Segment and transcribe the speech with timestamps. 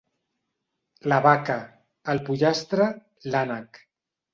[1.13, 1.59] La vaca,
[2.15, 2.93] el pollastre,
[3.33, 3.87] l'ànec.